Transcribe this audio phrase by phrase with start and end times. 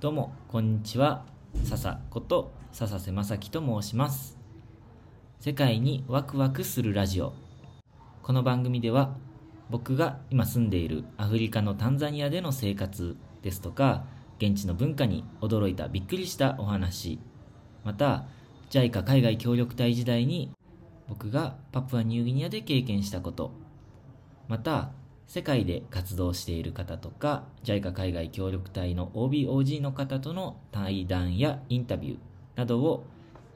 [0.00, 1.26] どうもこんにちは。
[1.62, 4.38] 笹こと笹瀬正樹と申します。
[5.40, 7.34] 世界にワクワクするラジオ。
[8.22, 9.14] この番組では
[9.68, 14.06] 僕が今住んでいるアフリカのタンザニアでの生活ですとか
[14.38, 17.20] 現地の文化に驚いたびっくりしたお話
[17.84, 18.24] また
[18.70, 20.50] JICA 海外協力隊時代に
[21.10, 23.52] 僕がパプアニューギニアで経験したこと
[24.48, 24.92] また
[25.30, 32.16] 世界で活動している方とか JICA 海外協力隊の OBOG の方との対談やインタビュー
[32.56, 33.04] などを、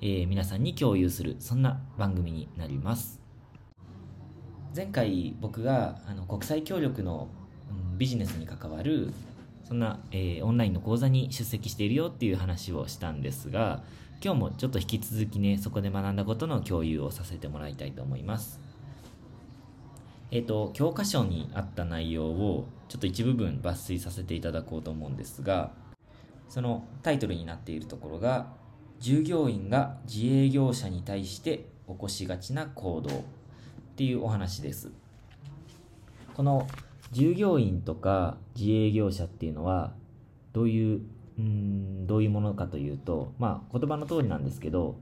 [0.00, 3.20] えー、皆さんに共有するそんな番組になります。
[4.76, 7.26] 前回僕があの国際協力の、
[7.68, 9.12] うん、ビジネスに関わる
[9.64, 13.82] そんな、えー、オンラインの講座に出席しているよっていう話をしたんですが
[14.22, 18.73] 今日もちょっと引き続きねそこで学んだことの共有をさせてもらいたいと思います。
[20.34, 25.70] えっ、ー、と、教科書にあった内容をちょっと一部分抜粋させていただこうと思うんですが、
[26.48, 28.48] そのタイトルになっているところが、
[28.98, 33.20] 従業員が自営業者に対して起こしがちな行動っ
[33.94, 34.90] ていうお話です。
[36.34, 36.66] この
[37.12, 39.92] 従業員とか自営業者っていうのは、
[40.52, 41.02] どういう、
[41.38, 44.96] うん、どういうものかというと、まあ言葉の通りなんですけど、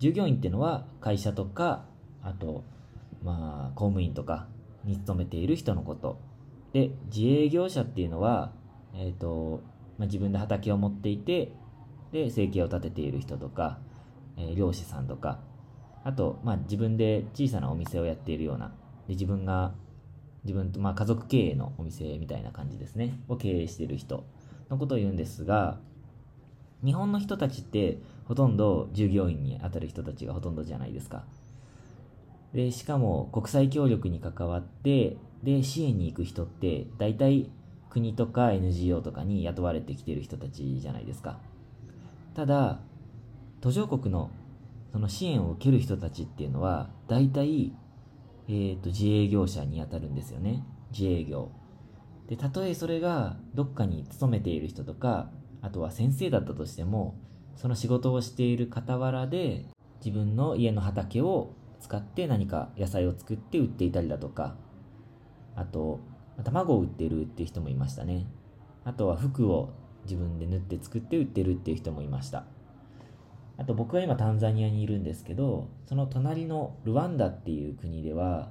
[0.00, 1.84] 従業員っていうのは会社とか、
[2.20, 2.64] あと、
[3.22, 4.48] まあ公務員とか
[4.84, 6.20] に勤めている人のこと。
[6.72, 8.52] で、自営業者っていうのは、
[8.94, 9.62] え、ー、と、
[9.98, 11.52] まあ、自分で畑を持っていて、
[12.12, 13.78] で、生計を立てている人とか、
[14.36, 15.40] えー、漁師さんとか、
[16.04, 18.68] あと、まあ、自分で小さなお店をやっているような、
[19.06, 19.74] で自分が、
[20.44, 24.24] 自分と、まあ、家族経営のお店みたいな感じですね、を経営している人
[24.68, 25.78] のことを言うんですが、
[26.84, 31.24] 日本の人たちってほとんど従業員に当たる人たちがほとんどじゃないですか。
[32.54, 37.50] で、しかも国際協力に関わって、で、支援に行く人って、大体
[37.90, 41.38] 国とか NGO とかに雇われてきてる人たちじゃないですか。
[42.34, 42.80] ただ、
[43.60, 44.30] 途上国の
[44.92, 47.72] その支援を受ける人たちっていうのは、大体、
[48.48, 50.64] え、ー、と、自営業者に当たるんですよね。
[50.90, 51.50] 自営業。
[52.28, 55.30] で、たとえそれがどっかに勤めている人とか、
[55.62, 57.14] あとは先生だったとしても、
[57.56, 59.64] その仕事をしている傍らで、
[60.04, 64.54] 自分の家の畑を使って何か野菜を作って売っていたりだとか、
[65.56, 66.00] あと、
[66.44, 68.26] 卵を売ってるっていう人もいましたね。
[68.84, 69.70] あとは服を
[70.04, 72.44] 自分で縫って作って売ってるっていう人もいました。
[73.58, 78.50] あと僕は今タンザニアにいるんですけど、その隣のルワンダっていう国では、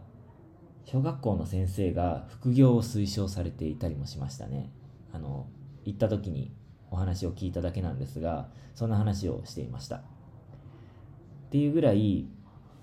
[0.85, 4.71] 小学校の先生が副業を推奨されていたりもしましたね。
[5.13, 5.47] あの、
[5.85, 6.53] 行った時に
[6.91, 9.97] お話を聞いただけなんですが、そんな話をしていました。
[9.97, 10.01] っ
[11.51, 12.27] ていうぐらい、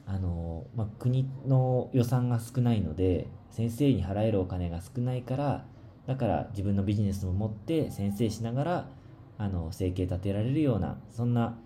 [0.09, 5.67] あの、まあ、国の予算が少ないので先生に払えるお金が少ないから
[6.07, 8.89] だから自分のビジネスも持って先生しながら
[9.37, 11.59] あの生計立てられるようなそんな、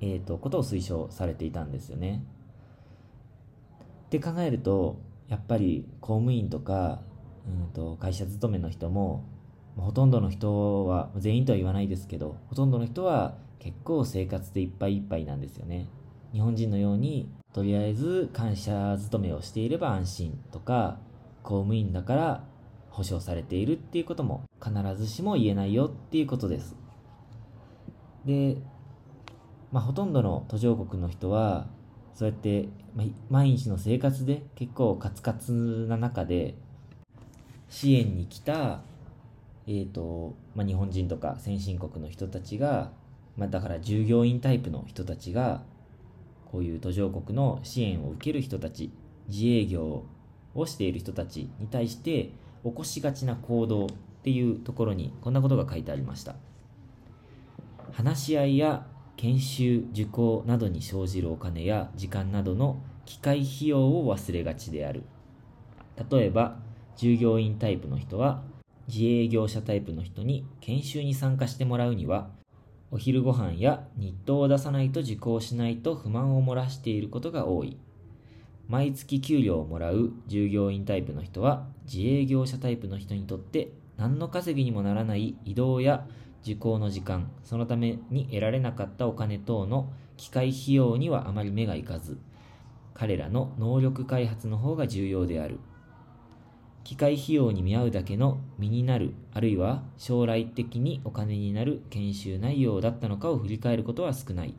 [0.00, 2.24] えーと、ことを推奨されていたんですよね。
[4.06, 7.00] って考えるとやっぱり公務員とか、
[7.46, 9.24] うんと会社勤めの人も
[9.76, 15.88] ほとんどの人は全員とは言わないですけどほとんどの人は結構生活でいっぱいいっぱいなんですよね。
[16.32, 20.98] 日本人のようにとりあえず感謝勤めをしていれば安心とか
[21.42, 22.44] 公務員だから
[22.90, 26.76] 保障されているっていうことも必ずしも言えないよっていうことです。
[28.24, 28.56] で、
[29.72, 31.68] まあ、ほとんどの途上国の人は
[32.14, 32.68] そうやって、
[33.30, 36.56] 毎日の生活で結構カツカツな中で
[37.68, 38.80] 支援に来た、
[39.68, 42.90] えーとまあ、日本人とか先進国の人たちが、
[43.36, 45.62] まあ、だから従業員タイプの人たちが
[46.50, 48.90] こういう途上国の支援を受ける人たち
[49.28, 50.04] 自営業
[50.54, 52.32] をしている人たちに対して
[52.64, 53.88] 起こしがちな行動っ
[54.22, 56.34] ていうところにこんなことが書いてありました。
[57.92, 65.02] 話し合いや研修受講などに生じるお金や時間などの機械費用を忘れがちである。
[66.10, 66.58] 例えば
[66.96, 68.42] 従業員タイプの人は
[68.86, 72.30] 自営業者タイプの人に研修に参加してもらうには
[72.90, 77.76] お昼ご飯や日当を出さないと受講しないと不満を漏らしていることが多い。
[78.66, 86.06] 毎月給料をもらう従業員タイプの人は自営業者タイプの人にとって何の稼ぎにもならない移動や
[86.42, 92.18] 受講の時間、そのために得られなかったお金等の機械費用にはあまり目がいかず、
[92.94, 95.58] 彼らの能力開発の方が重要である。
[96.88, 104.54] 機械費用に見合うだけの身になる、あるいは将来的にお金になる研修内容だったのかを振り返ることは少ない。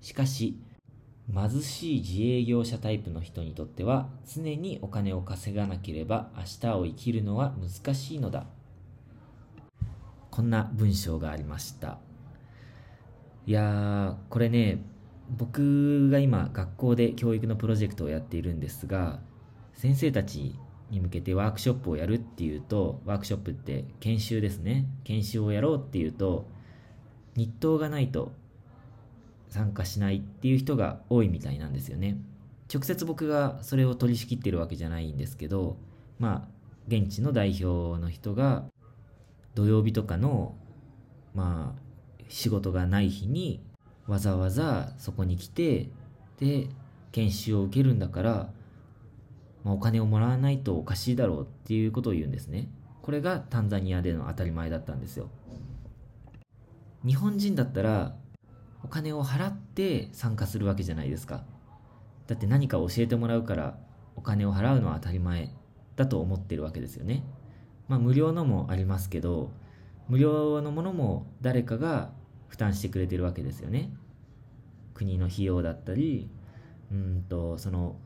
[0.00, 0.58] しかし、
[1.32, 7.54] 貧しい自営業者タイプの人にとっては常にお金を稼がなければ明日を生きるのは
[7.84, 8.44] 難しいのだ。
[10.32, 11.98] こんな文章がありました
[13.46, 14.82] いやこれね
[15.28, 19.20] 僕が今学校で教育のプロジェクトをやっているんですが
[19.74, 20.58] 先生たち
[20.92, 24.86] に向けてワークショップをやるっていうとワークショップって研修ですね。
[25.04, 26.46] 研修をやろうっていうと
[27.34, 28.32] 日当がないと
[29.48, 32.18] 参加しないっていう人が多いみたいなんですよね。
[32.72, 35.76] 直接僕がそれを取り仕切ってるわけじゃないんですけど
[36.18, 36.48] まあ
[36.88, 38.64] 現地の代表の人が
[39.54, 40.54] 土曜日とかの
[41.34, 43.62] まあ仕事がない日に
[44.06, 45.88] わざわざそこに来て
[46.38, 46.68] で
[47.12, 48.52] 研修を受けるんだから、
[49.64, 52.68] まあ、お金をもらわないとおかしいだろうっていうことを言うんですね。
[53.02, 55.28] これがタンザニアでの当たり前だったんですよ。
[57.04, 58.14] 日本人だったら
[58.84, 61.44] お金を払って参加するわけじゃないですか。
[62.26, 63.76] だって何か教えてもらうから
[64.16, 65.50] お金を払うのは当たり前
[65.96, 67.24] だと思ってるわけですよね。
[67.88, 69.50] まあ無料のもありますけど
[70.08, 72.12] 無料のものも誰かが
[72.48, 73.92] 負担してくれてるわけですよね。
[74.94, 76.30] 国の費用だったり
[76.92, 77.96] うんとその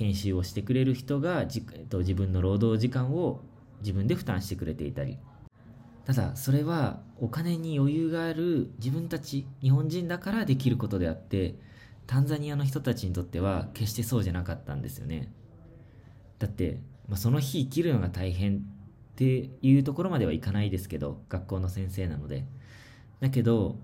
[0.00, 3.42] 研修をしてくれる人がじえっと自分の労働時間を
[3.80, 5.18] 自分で負担してくれていたり。
[6.06, 11.54] ただそれはお金に余裕がある自分たち日本人だからできることであって
[12.06, 15.30] タンザニアの人たちにとっては決してそうじゃなかったんですよね。
[16.38, 18.60] だって、まあ、その日生きるのが大変っ
[19.16, 22.46] ていうところまではいかないですけど学校の先生なので。
[23.20, 23.76] だけど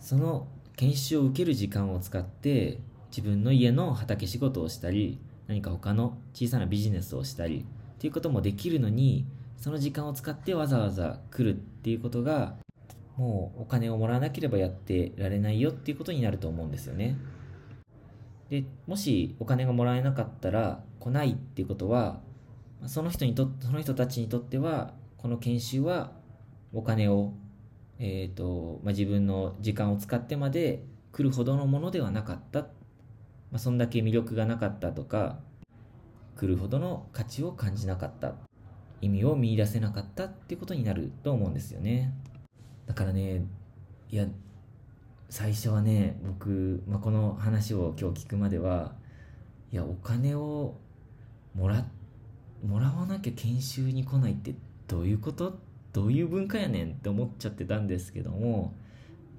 [0.00, 0.46] その
[0.76, 2.78] 研修を受ける時間を使って
[3.10, 7.64] 自分の家の畑仕事をしたり何か他の小さなビジネスをしたり
[7.96, 9.26] っていうこともできるのに
[9.56, 12.56] その時間を使ってわざわざ来るっていうことが
[13.16, 17.16] もうお金をもらわなければやってられないよっていうことになると思うんですよね。
[18.50, 22.20] でもしお金がもらえなかったら来ないっていうことは
[22.86, 26.12] その人にとその人たちにとってはこの研修は
[26.72, 27.32] お金を、
[27.98, 32.66] えーとまあ、自分の時間を使ってまで来るほどのものではなかった、
[33.50, 35.38] まあ、そんだけ魅力がなかったとか
[36.36, 38.34] 来るほどの価値を感じなかった
[39.00, 42.12] 意味を見いだせなかったっていうことになると思うんですよね。
[42.86, 43.44] だからね
[44.10, 44.26] いや
[45.28, 48.94] 最初はね僕、まあ、この話を今日聞くまでは
[49.72, 50.76] いやお金を
[51.54, 51.84] もら
[52.66, 54.54] もらわなきゃ研修に来ないって
[54.86, 55.58] どういうこと？
[55.92, 58.74] どういう文化やねんって思っちゃってたんですけども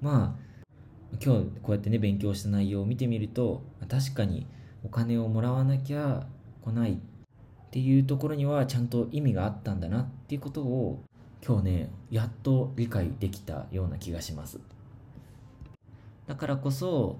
[0.00, 0.47] まあ
[1.12, 4.46] 今日こうやってね勉強した内容を見てみると確かに
[4.84, 6.26] お金をもらわなきゃ
[6.62, 6.92] 来ない。
[7.68, 11.04] っていうところにはちゃんと意味があったんだなっていうことを
[11.46, 14.58] 今日ねやっと理解できたような気がします。
[16.26, 17.18] だからこそ、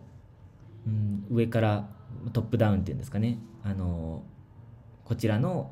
[0.87, 1.89] うん、上から
[2.33, 3.39] トップダウンっていうんですかね。
[3.63, 4.23] あの
[5.05, 5.71] こちらの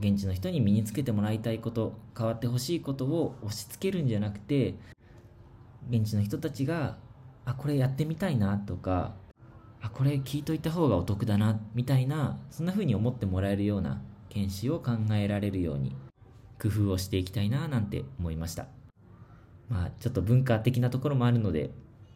[0.00, 4.74] 現地の人に身につけてもらいたいこと変わってほしいことを押し付けるんじゃなくて
[5.90, 6.96] 現地の人たちが
[7.50, 9.12] あこれやってみたいなとか
[9.80, 15.96] あこれ聞いといた方がお得だなみたいなそんな風に思ってもらえるような研修を考えられるように
[16.62, 18.66] 工夫をしていきたいななんて思いました。
[19.68, 21.70] まあちょっと文化的なところもあるので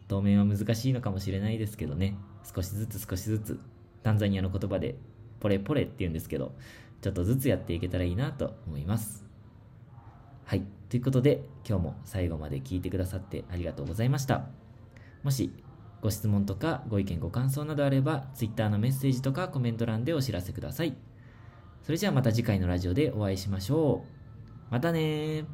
[0.07, 2.15] 当面は難しいのかもしれないですけどね。
[2.55, 3.59] 少しずつ少しずつ
[4.03, 4.95] タンザニアの言葉で
[5.41, 6.55] ポレポレって言うんですけど
[7.01, 9.25] ちょっとずつやっていけたらいいなと思います。
[10.45, 10.63] はい。
[10.87, 14.64] ということで今日も最後まで聞いてくださってありがとうございました。
[15.25, 15.51] もし
[16.01, 20.95] ご質問とかご意見ご感想などあれば Twitter のメッセージとかコメント欄でお知らせください。
[21.81, 24.05] それじゃあまた次回のラジオでお会いしましょ
[24.69, 24.71] う。
[24.71, 25.45] またね